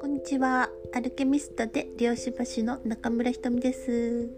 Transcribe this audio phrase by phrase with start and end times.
[0.00, 0.68] こんにちは。
[0.92, 4.28] アルケミストで量子橋の中村ひとみです。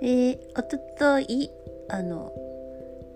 [0.00, 1.50] えー、おととい
[1.88, 2.32] あの、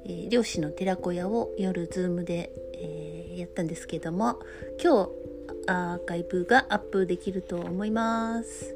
[0.04, 4.40] えー、量子の寺子屋を夜ズームで、えー、やったんですけども
[4.82, 5.10] 今日
[5.68, 8.74] アーカイブがアップできると思います、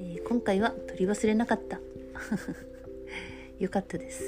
[0.00, 1.78] えー、今回は録り忘れなかった。
[3.64, 4.22] よかったです。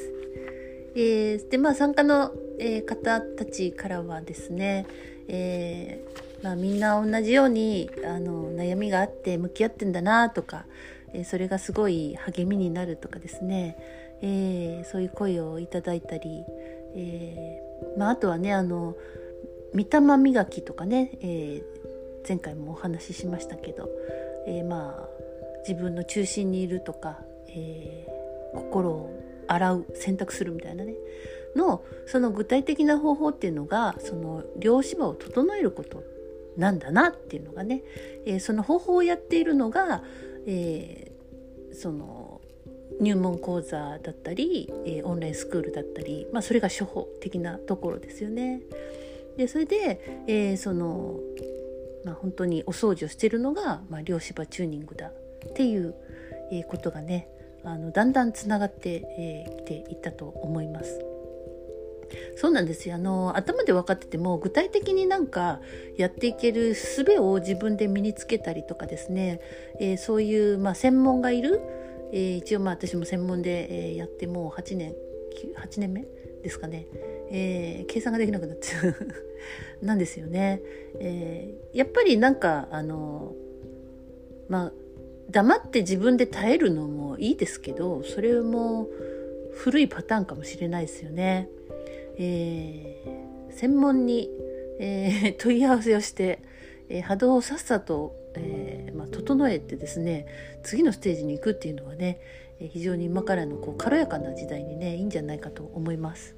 [0.94, 4.86] えー、でまあ参加の、えー、方たちからはですね、
[5.28, 10.64] えー、まあ、みんな同じようにあの悩みがあって向き合ってんだなとか、
[11.12, 13.76] えそれがすごい励みになるとかですね、
[14.22, 16.44] えそういう声をいただいたり、
[16.94, 17.60] え
[17.98, 18.96] まあ、あとはねあの
[19.74, 21.62] 御霊磨きとかね、え
[22.26, 23.90] 前回もお話ししましたけど、
[24.46, 25.08] えまあ
[25.68, 27.18] 自分の中心にいるとか、
[27.48, 28.06] え
[28.54, 30.94] 心を洗う洗濯するみたいなね
[31.56, 36.02] のその具体的な方法っていうのがその両芝を整えること
[36.56, 37.82] なんだなっていうのがね、
[38.26, 40.02] えー、その方法をやっているのが、
[40.46, 42.40] えー、その
[43.00, 48.60] 入門講座だったり、えー、オンラインスクールだったり、まあ、それが処方的なところですよね。
[49.36, 51.20] でそれで、えー、その、
[52.04, 55.94] まあ、本当にお掃除をしてるのが、まあ、両芝チューニングだっていう、
[56.50, 57.28] えー、ことがね
[57.66, 61.04] あのだんだんつながってき、えー、ていったと思います。
[62.36, 62.94] そうなんですよ。
[62.94, 65.60] あの頭で分かってても具体的になんか
[65.96, 69.40] やっていける術を自分で身につけたりとかですね、
[69.80, 71.60] えー、そういう、まあ、専門がいる、
[72.12, 74.94] えー、一応まあ私も専門で、えー、やってもう8年
[75.58, 76.06] 8年目
[76.42, 76.86] ですかね、
[77.30, 78.94] えー、計算ができなくなっちゃう。
[79.84, 80.62] なんですよね、
[81.00, 83.34] えー、やっぱりなんかあの
[84.48, 84.72] まあ
[85.30, 88.88] 黙って自分で耐えるのもいいですけどそれも
[89.54, 91.48] 古いパターンかもしれないですよね。
[92.18, 94.30] えー、専門に、
[94.78, 96.40] えー、 問い合わせをして、
[96.88, 100.26] えー、波動をさっさと、えまあ、整えてですね
[100.62, 102.20] 次のステージに行くっていうのはね
[102.58, 106.36] 非常に今からのこう軽やかな時代にねいいんじゃないかと思います。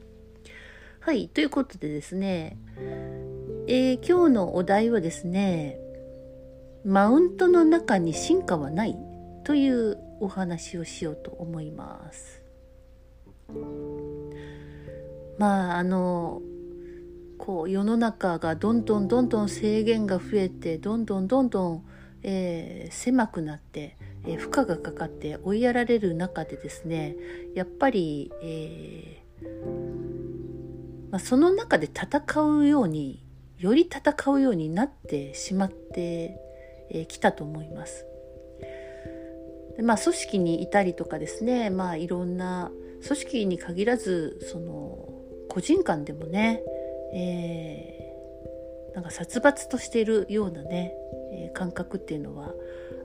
[1.00, 2.58] はいということでですね、
[3.66, 5.78] え今日のお題はですね
[6.84, 8.96] マウントの中に進化はない
[9.44, 12.42] というお話をしようと思います。
[15.38, 16.42] まああの
[17.38, 21.84] こう世の中がどんどんどんどん制限が増えてどんどんどんどん、
[22.22, 23.96] えー、狭くなって、
[24.26, 27.16] えー、負荷がかかって追いやられる中でですね
[27.54, 29.46] やっぱり、えー、
[31.10, 33.24] まあ、その中で戦うように
[33.58, 36.38] より戦うようになってしまって
[36.90, 38.06] えー、来たと思います。
[39.76, 42.72] でまあ、組織にいたりとかですね、まあ、いろんな
[43.06, 45.08] 組織に限らずその
[45.48, 46.62] 個人間でもね、
[47.14, 50.94] えー、なんか殺伐としているようなね、
[51.32, 52.52] えー、感覚っていうのは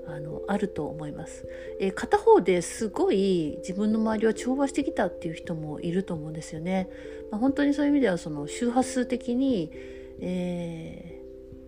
[0.08, 1.48] あのあると思います、
[1.80, 6.90] えー、片方ですごい自分の周りは調和してきたっていう人もいると思うんですよね、
[7.32, 9.72] まあ、本当にそういう意味ではその周波数的に、
[10.20, 11.12] え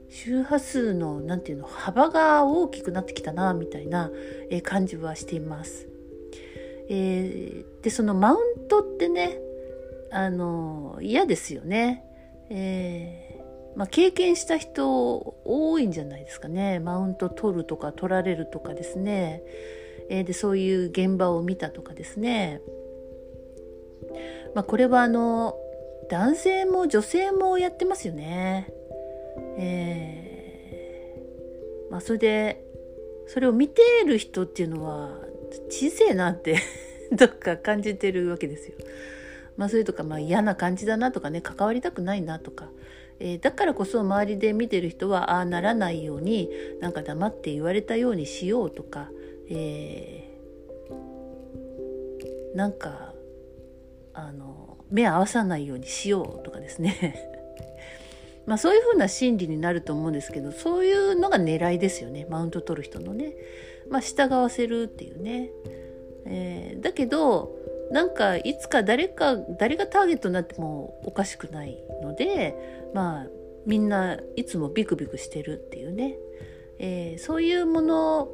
[0.10, 4.12] 周波数の何て言うの幅が大きくなってきたなみたいな
[4.64, 5.88] 感じはしています。
[6.88, 9.40] えー、でそのマウントってね
[10.12, 12.04] あの嫌ですよね。
[12.50, 19.42] えー、まあ、経験した人多いんじゃないですかねマウント取るとか取られるとかですね、
[20.10, 22.62] えー、でそういう現場を見たとかですね、
[24.54, 25.56] まあ、これはあの
[26.10, 28.72] 男性も女性もやってますよね。
[29.58, 32.66] えー、まあそれで
[33.28, 35.18] それを見てる人っていうのは
[35.70, 36.60] 小せえなって
[37.12, 38.76] どっか感じてるわけですよ。
[39.58, 42.70] まあそれとかまあ嫌な感じだなとかね関わりたくないなとか、
[43.20, 46.50] えー、だからこそ周りで見てる人はああならないように
[46.82, 49.10] なんか黙って言われたようにしようとか、
[49.50, 53.14] えー、なんか
[54.14, 57.35] あの目合わさないようにしようとかですね。
[58.46, 62.28] まあ、そういうふうな心理になると思うんですけどそういうのが狙いですよね。
[62.30, 63.36] マウント取る人のね、
[63.90, 65.50] まあ、従わせるっていうね、
[66.26, 67.56] えー、だけど
[67.92, 73.28] なんかいつか誰か誰がターゲットになってもおかしくないのでまあ
[73.66, 76.18] みんないつもビクビクしてるっていうね、
[76.80, 78.30] えー、そういうもの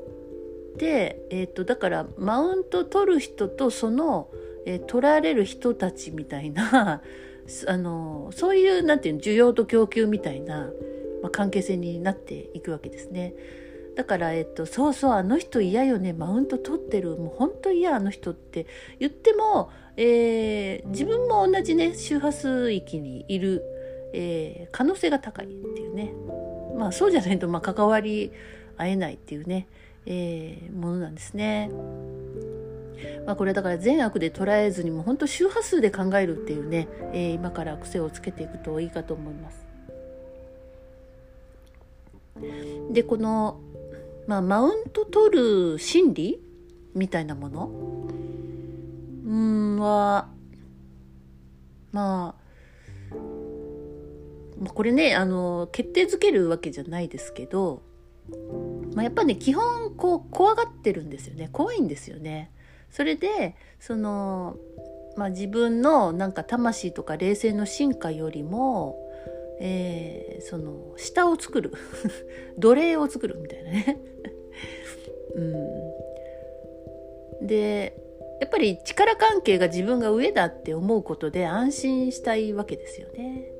[0.77, 4.29] で、えーと、だからマウント取る人とその、
[4.65, 7.01] えー、取られる人たちみたいな
[7.67, 10.69] あのそういうなんていうの需要と供給みたいな、
[11.21, 13.33] まあ、関係性になっていくわけですね。
[13.95, 18.65] だから、えっと、そうそうあの人嫌よねマウント取ってるもう本当嫌あの人って
[18.99, 23.63] 言っても、えー、自分も同じね周波数域にいる、
[24.13, 26.13] えー、可能性が高いっていうね
[26.77, 28.31] まあそうじゃないと、まあ、関わり
[28.77, 29.67] 合えないっていうね、
[30.05, 31.69] えー、ものなんですね。
[33.25, 39.65] まあ、これだから善悪で捉えずにも本当周波数で考えるっていうね、えー、今から癖をつけていくといいかと思います。
[42.91, 43.59] でこの、
[44.27, 46.41] まあ、マウント取る心理
[46.95, 47.69] みたいなもの？
[49.25, 50.29] うんは
[51.91, 52.41] まあ
[54.73, 57.81] これねあの決定づけるわけじゃないですけど、
[58.93, 62.51] まあ、やっぱね基本こう怖がってるんですよね怖いんですよね。
[62.91, 64.57] それでその、
[65.17, 69.01] まあ、自分のなんか魂とか霊性の進化よりも
[69.63, 71.71] えー、その下を作る。
[72.57, 73.99] 奴隷を作るみたいなね。
[77.39, 77.95] うん、で
[78.41, 83.51] やっぱり力関係が自分が上だって思うことで安心したいわけですよね。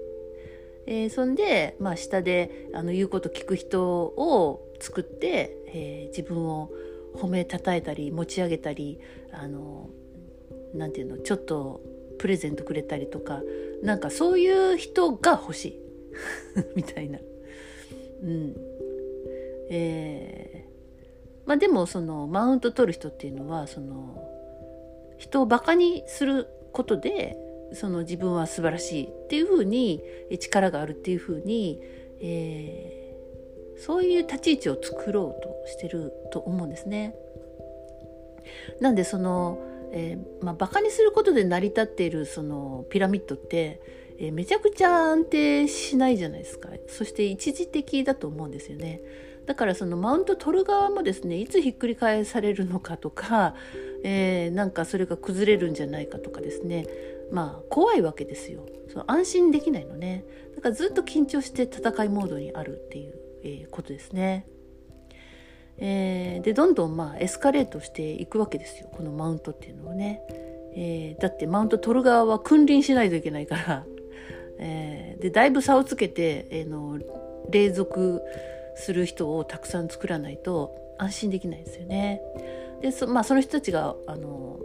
[0.87, 6.71] えー、そんで、まあ、下であの言うこと聞く人を作って、えー、自分を
[7.15, 8.99] 褒めたたえたり持ち上げたり
[9.31, 9.89] あの
[10.73, 11.81] なんていうのちょっと
[12.19, 13.41] プレゼントくれたりとか
[13.83, 15.79] なんかそういう人が欲しい
[16.75, 17.19] みたいな。
[18.23, 18.55] うん。
[19.73, 24.21] えー、まあでもそのマウント取る人っていうのはその
[25.17, 27.37] 人をバカにすることで
[27.73, 30.03] その自分は素晴らしいっていうふうに
[30.39, 31.79] 力があるっていうふうに、
[32.19, 33.00] えー、
[33.77, 37.15] そういう立ち位置を作ろうとしてると思うんですね。
[38.79, 39.59] なんでその、
[39.91, 43.81] えーまあ、バカにすることで成り立っているそのピラミッドって
[44.21, 46.69] えー、めちゃくちゃ安定しないじゃないですか。
[46.87, 49.01] そして一時的だと思うんですよね。
[49.47, 53.55] だからそのマウント取る側もですねいつひっくり返されるのかとか、
[54.03, 56.85] えー、なんかそれが崩れるんじゃないかとかですね。
[57.31, 58.67] まあ怖いわけですよ。
[58.89, 60.23] その安心できないのね。
[60.55, 64.45] だからずっと緊張して戦いモードにあるっていう、えー、ことですね。
[65.77, 70.21] えー、でどんどんまあエスカレートしていくわけですよこのマウントっていうのはね、
[70.75, 73.85] えー、だってマウント取る側は君臨しないといけないから
[74.59, 76.99] えー、でだいぶ差をつけて、えー、の
[77.49, 78.21] 隷属
[78.75, 82.21] する人をたくさん作らないと安心できないですよね。
[82.81, 84.59] でそ,、まあ、その人たちがあの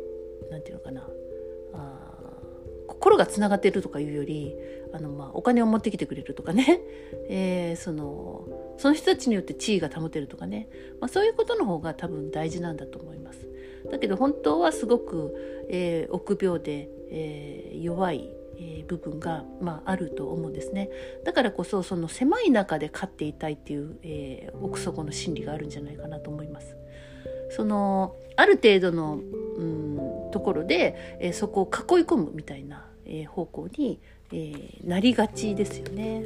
[0.51, 1.09] なんていうのかな
[1.73, 2.17] あ
[2.89, 4.55] 心がつながってるとかいうより
[4.97, 6.81] あの、まあ、お金を持ってきてくれるとかね、
[7.29, 10.69] えー、そのその人たちによって地位が保てるとかね、
[11.01, 13.49] まあ、そういうことの方が多分大事なんだと思います。
[13.91, 15.35] だけど本当はすごく、
[15.69, 20.89] えー、臆病で、えー、弱いえー、部分が、まあ、あると思うんですね
[21.25, 26.75] だからこそその狭い中で飼っていたいっていう、えー、奥底の心理があるんじゃないかなと思います。
[27.51, 29.21] そのある程度の、
[29.57, 34.01] うん、ところで、えー、そこを囲い込むみたいな、えー、方向に、
[34.33, 36.25] えー、なりがちですよね。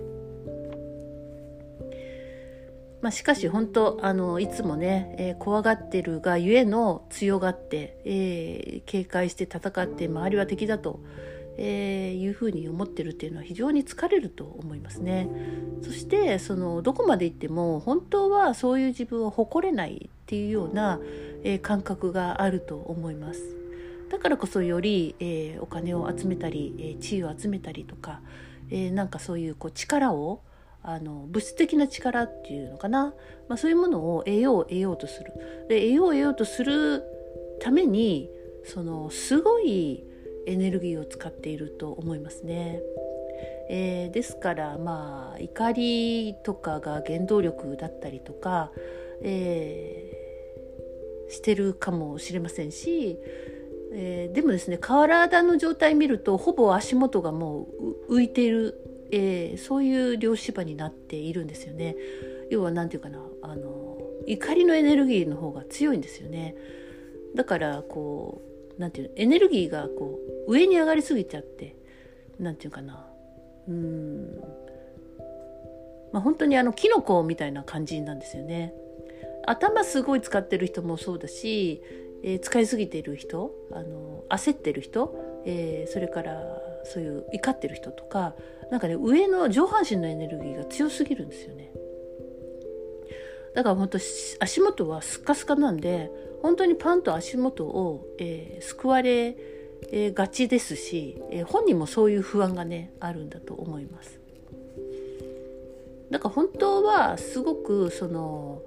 [3.01, 11.01] まあ、しかし本当あのいつもね、えー、怖がってるがゆえの強がって、えー、警戒して戦って周りは敵だと
[11.63, 15.29] えー、いうふうに思ってるっていうのは非常に疲れると思いますね。
[15.83, 20.99] そしてそのどこまで行っても本当はそういう自分を誇れないっていうような、
[21.45, 23.60] えー、感覚があると思います。
[24.11, 28.21] だからこそより、えー、お金を集めたり、え地位を集めたりとか、
[28.71, 30.43] えなんかそういうこう力を
[30.83, 33.15] あの物質的な力っていうのかな、
[33.49, 35.33] まあ、そういうものを得よう得ようとする
[35.69, 37.03] で得よう得ようとする
[37.61, 38.31] ために
[38.65, 40.03] そのすごい
[40.47, 42.81] エネルギーを使っていると思いますね。
[43.69, 48.73] えー、ですからまあ怒りとかが原動力だったりとか、
[49.23, 53.19] えー、してるかもしれませんし、
[53.93, 57.69] えー、でもですね体の状態見るとほぼ足元がも
[58.09, 61.97] う浮いている、えー、そういう漁師場になっているんですよね。
[62.51, 66.55] 要は何て言うかなあの怒りのエネルギーの方が強いんですよね。
[67.35, 68.43] だからこ
[68.79, 71.77] うんていうのエネルギーがこう上に上がりすぎちゃって
[72.39, 73.07] 何て言うかな
[73.69, 74.41] うん
[76.13, 78.75] まあ本当にあのキノコみたいな感じなんですよね。
[79.47, 81.83] 頭すごい使ってる人もそうだし、
[82.23, 86.41] えー、使いすぎてる人あの焦ってる人、えー、それから
[86.85, 88.35] そういう怒ってる人とか
[88.71, 91.73] なんかね上の上半身のエネルギーが強すぎるんですよね。
[93.55, 96.11] だから本当足元はスカスカなんで
[96.41, 99.37] 本当にパンと足元を、えー、救われ、
[99.91, 104.21] えー、がちですし、えー、本人もそういう不安がねあるんだと思います。
[106.11, 108.63] だから本当はすごくその、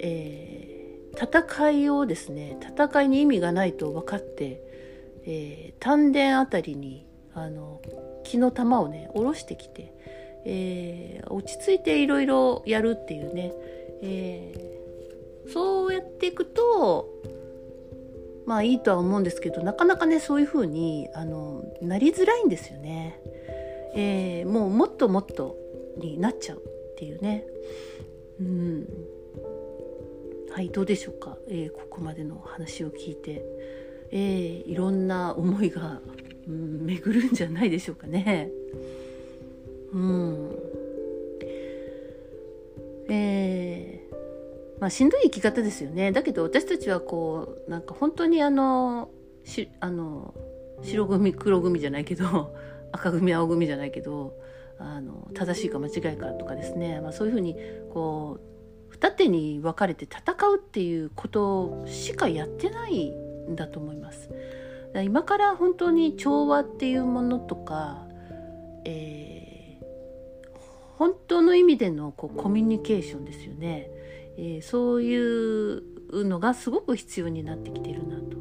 [0.00, 0.75] ええー、
[1.16, 4.60] 戦いをですね戦いに意味がないと分かって、
[5.24, 7.80] えー、丹田あたりにあの
[8.24, 9.92] 木の玉をね下ろしてきて、
[10.44, 13.52] えー、落ち着いていろいろやるっていうね、
[14.02, 17.08] えー、そうやっていくと
[18.46, 23.20] まあいいとは思うんですけどなかなかねそういう風にあになりづらいんですよね。
[23.94, 25.56] えー、もうもっともっと
[25.96, 27.44] になっちゃうっていうね。
[28.40, 28.86] うん
[30.56, 33.44] はいどうでしょうか、えー、ここまでの話を聞いて、
[34.10, 36.00] えー、いろんな思いが、
[36.48, 38.48] うん、巡るんじゃないでしょうかね。
[39.92, 40.50] うん。
[43.10, 46.10] えーまあ、しんどい生き方ですよね。
[46.10, 49.10] だけど私たちはこうなんか本当にあの
[49.44, 50.32] しあの
[50.80, 52.54] 白組黒組じゃないけど
[52.92, 54.40] 赤組青組じゃないけど
[54.78, 57.56] あの正しいか間違いかとかですね、まあ、そういうふうに
[57.92, 58.55] こう
[58.98, 64.30] 二手に分かれて戦うっていうことしかやってないんだと思います。
[65.04, 68.06] 今から本当に調和っていうものとか、
[68.86, 70.58] えー、
[70.96, 73.90] 本当の意味でのこうコミュニケーションですよね。
[74.38, 75.82] えー、そういう
[76.24, 78.38] のがすごく必要になってきてるなと、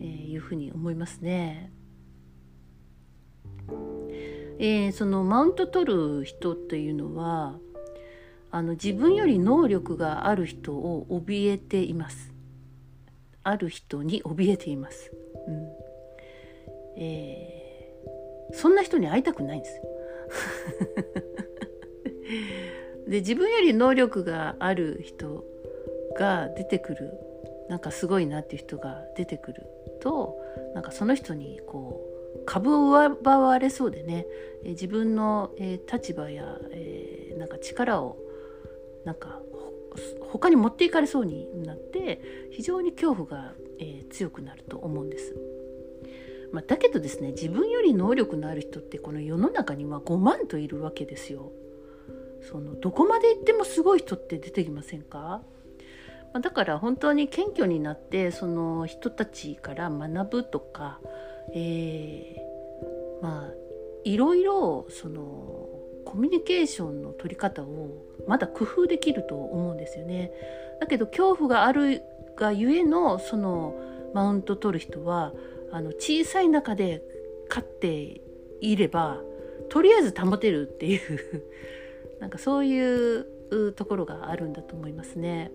[0.00, 1.72] えいうふうに思いますね。
[4.58, 7.58] えー、そのマウント取る人っていうのは
[8.50, 12.32] あの自分より能力がある人を怯えています。
[13.42, 15.12] ある人に怯えています。
[15.46, 15.80] うん
[16.96, 19.82] えー、そんな人に会いたくないんですよ。
[23.08, 25.44] で自分より能力がある人
[26.16, 27.12] が出てくる
[27.68, 29.66] なんかすごいなっていう人が出てくる
[30.00, 30.38] と
[30.74, 32.00] なんかその人にこ
[32.36, 34.26] う株を奪われそうでね
[34.64, 38.16] 自分の、えー、立場や、えー、なんか力を
[39.04, 39.40] なんか
[40.30, 45.34] 他に持っていかれそうになって非常に恐怖が、えー、強くなると思うんです。
[46.52, 51.52] まあ、だけどですね自分より能力のある人ってこの世の中には5万といるわけですよ。
[52.42, 55.42] そのどこまで行ってもすごい人って出てきませんか？
[56.40, 61.00] だから本当に謙虚になってその人たちから学ぶとか、
[61.54, 63.52] えー、まあ
[64.04, 65.68] いろいろその
[66.10, 70.32] コミュニケーションの取り方をまだ工夫できると思うんですよね。
[70.80, 72.02] だけど恐怖がある
[72.36, 73.76] がゆえのその
[74.12, 75.32] マウント取る人は
[75.70, 77.00] あの小さい中で
[77.48, 78.20] 勝って
[78.60, 79.20] いれば
[79.68, 81.00] とりあえず保てるっていう
[82.18, 85.52] なんかそういうところがあるんだと思いますね。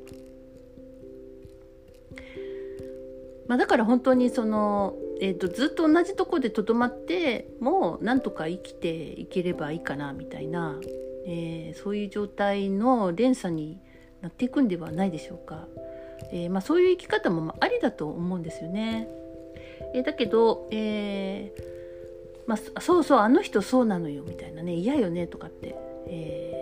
[3.47, 10.79] まあ、だから本当にその、えーと、ずっと同じとこでとどまってもなんとか生きていければいいかなみたいな、
[11.25, 13.79] えー、そういう状態の連鎖に
[14.21, 15.67] なっていくんではないでしょうか。
[16.31, 19.07] えー、まあ、そういう生き方もありだと思うんですよね。
[19.93, 21.53] えー、だけど、え
[22.47, 25.75] まあ、そうそうあの人そうなのよみたいなね嫌よねとかって、
[26.07, 26.53] え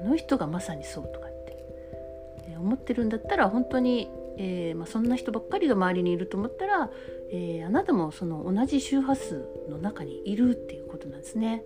[0.00, 1.56] あの人がまさにそうとかって、
[2.50, 6.90] え思ってるんだったら本当に、えー、まあ、そんな人ばっかりが周りにいると思ったら、
[7.30, 11.64] えー、あなたもその同じ周波数の中にいるっていうことなんですね。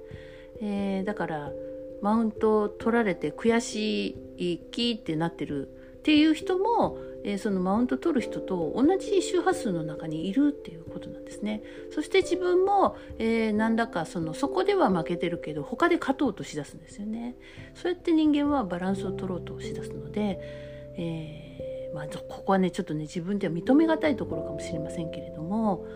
[0.61, 1.53] えー、だから
[2.01, 11.63] マウント取られて悔しい気ってなってるっていう人もえー、そのマウント取る人と同じ周波数の中にいるっていうことなんですね。
[11.91, 17.37] そして自分も、えー、何らかそのそこでは負けてるけど他で勝とうとしだすんですよね。
[17.75, 20.41] そうやって人間はバランスを取ろうとしだすので、
[20.97, 21.52] えー、
[21.95, 25.87] まあ、ここはねちょっとね自分では認めがたいところかもしれませんけれども、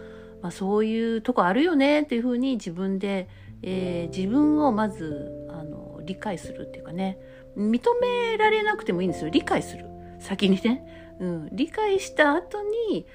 [0.43, 3.29] まあ、そういうとこあるよねっていうふうに自分で、
[3.63, 7.19] え自分をまずあの理解するっていうかね
[7.57, 9.31] 認められなくてもいいんですよ。
[9.31, 9.87] 理解する。
[10.21, 11.17] 先にね。
[11.19, 13.07] うん、理解した後に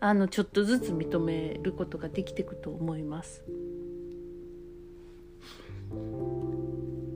[0.00, 3.42] あのちょっとずつ認めることができていくと思います。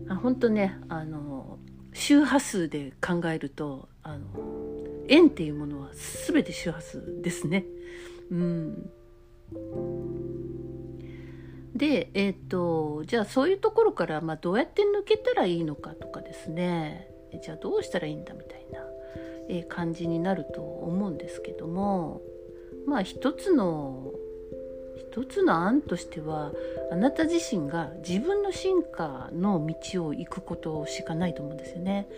[0.09, 1.59] あ本当ねあの
[1.92, 4.25] 周波数で考えるとあの
[5.09, 5.90] 円っていうものは
[6.26, 7.64] 全て周波数ですね。
[8.30, 8.90] うん、
[11.75, 17.09] でえっ、ー、とじゃあそういうところから、まあ、どうやって抜けたらいいのかとかですね
[17.42, 18.80] じゃあどうしたらいいんだみたいな
[19.49, 22.23] え感じになると思うんですけども
[22.87, 24.12] まあ一つの
[24.97, 26.52] 一つの案としては
[26.90, 32.09] あなた自身が自分の進化の道を行くことしかないと思うんですよね。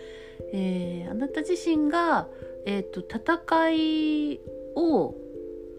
[0.53, 2.27] えー、あなた自身が、
[2.65, 4.39] えーと、戦い
[4.75, 5.15] を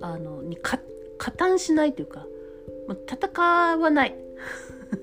[0.00, 0.78] あのに加
[1.36, 2.26] 担しないというか
[3.08, 4.14] 戦わない。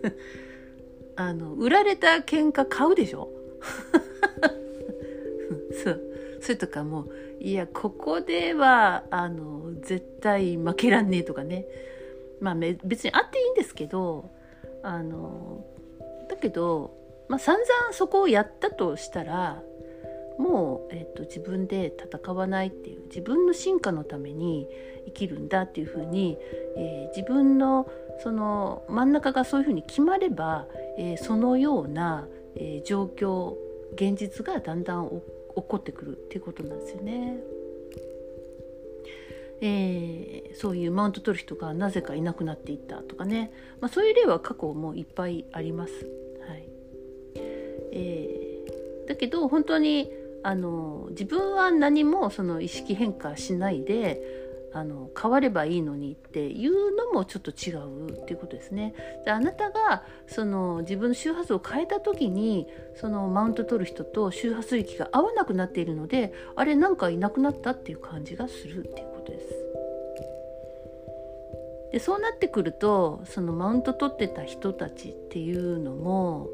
[1.15, 3.29] あの売られた喧嘩買うでしょ？
[5.83, 6.01] そう。
[6.41, 7.09] それとかもう
[7.39, 11.65] いやここではあの絶対負けらんねえとかね。
[12.39, 14.29] まあ別にあっていいんですけど
[14.81, 15.65] あの
[16.29, 16.93] だけど、
[17.29, 19.61] まあ、散々そこをやったとしたら
[20.37, 24.67] もう、えーと、自分で戦わないっていう自分の進化のために
[25.05, 26.37] 生きるんだっていうふうに、
[26.75, 27.89] えー、自分の
[28.21, 33.53] その真ん中がそういうふうに決まれば、えー、そのような、えー、状況
[33.93, 35.21] 現実がだんだん起
[35.55, 37.37] こってくるっていうことなんですよね。
[39.65, 43.49] えー、そういうマウント取る人がなぜかいなくなっていったとかね、
[43.79, 45.93] まあ、そういう例は過去もいっぱいあります。
[46.45, 46.67] はい
[47.93, 50.11] えー、だけど本当に
[50.43, 54.21] あの自分は何もその意識変化しないで
[54.73, 58.95] あの変わればいいのにっていうのもちょっと違うっていうことですね。
[59.23, 69.47] であなたがその自分の周波数を変えた時にそのマウント取る人と周波数域が合わなくなっているのであれなんかいなくなったっていう感じがするっていうことです。
[71.91, 76.49] でそうなってくるとそのマウント取ってた人たちっていうのも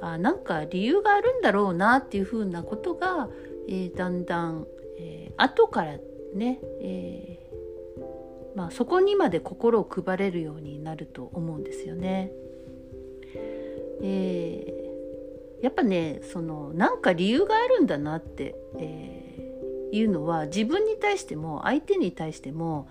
[0.00, 3.28] あなんか理由があるんだろうなっていうふうなことが、
[3.68, 4.66] えー、だんだん、
[4.98, 5.98] えー、後から
[6.34, 12.32] ね、えー、まあ、そこにまで心を配れるようになると思うんですよね。
[14.02, 14.84] え、
[15.62, 22.88] やっぱねそのなんか理由があるんだなって、え、いうのは自分に対しても相手に対しても、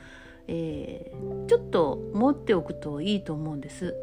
[0.48, 1.12] え、
[1.48, 3.96] ちょっと持っておくといいと思うんです。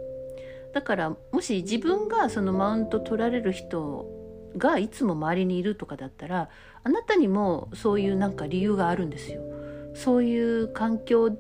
[0.73, 4.07] だからもし自分がそのマウント取られる人
[4.57, 6.49] がいつも周りにいるとかだったら
[6.83, 9.43] あなたにもそういうなんか理由があるんですよ。
[9.95, 11.31] そういう環境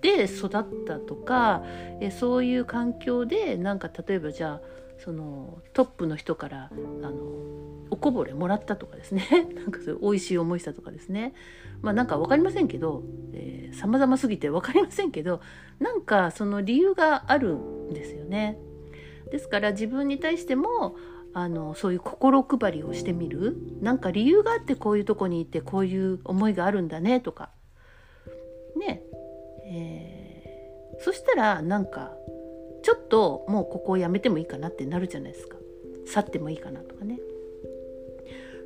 [0.00, 0.50] で育っ
[0.86, 1.62] たとか
[2.00, 4.60] えそういう環境でなんか例えばじゃあ
[4.98, 7.20] そのトップの人からあの
[7.90, 11.34] おこぼれもらったとかですね なんかそういう美味しい思いしたとかですね
[11.82, 15.40] まあなんか分かりませんけど、えー、様々すぎて分かりませんけど
[15.78, 18.58] なんかその理由があるんですよね。
[19.30, 20.96] ですから自分に対しても
[21.32, 23.56] あのそういう心配りをしてみる。
[23.80, 27.50] なんか理由があってこういうとこにいてこういう思いがあるんだねとか。
[28.76, 29.02] ね。
[29.64, 32.12] えー、そしたらなんか
[32.82, 35.56] ちょっともうここをやめてもいいかなってなるじゃないですか。
[36.06, 37.20] 去ってもいいかなとかね。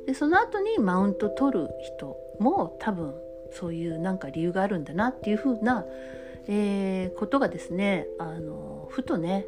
[0.07, 3.13] でその後にマウント取る人も多分
[3.51, 5.85] そういうなんか理由があるんだなっていうふうな、
[6.47, 9.45] えー、ことがですねあのふとね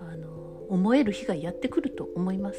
[0.00, 0.39] あの
[0.70, 2.58] 思える日がやってくると思います。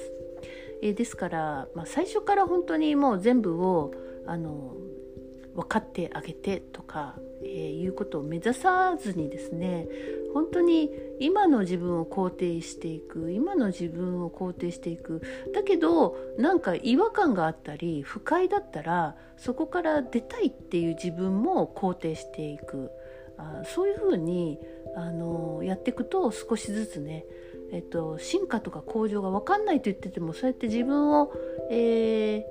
[0.82, 3.93] えー、ですから、まあ、最初から本当にもう全部を
[4.26, 4.76] あの
[5.56, 9.88] 分かってあげてとか、えー、いうことを目指さずにですね
[10.34, 15.21] 本当に今の自分を肯定していく今の自分を肯定していく
[15.54, 22.91] だけどなんか違和感があったり不快だったらそこから出たいっていう自分も肯定していく
[23.38, 24.58] あそういうふうに
[24.95, 27.26] あのやっていくと少しずつね
[27.72, 31.32] えっと、進化とか向上が分かんないと言っててもそうやって自分を、
[31.70, 32.46] え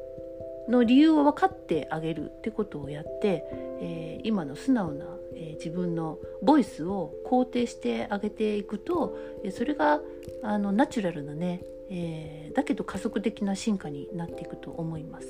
[0.69, 3.45] ー、の理由を分かってあげるってことをやって、
[3.81, 5.05] えー、今の素直な、
[5.35, 10.01] えー、自分のボイスを肯定してあげていくと、えそれが
[10.43, 15.29] あのナチュラルなね、えだけど加速的な進化になっていくと思います。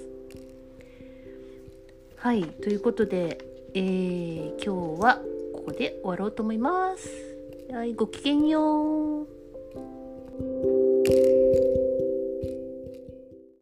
[2.16, 3.38] はいということで、
[3.74, 5.20] え今日は
[5.54, 7.08] ここで終わろうと思います。
[7.72, 9.39] はい、ごきげんよう。
[10.40, 10.69] thank you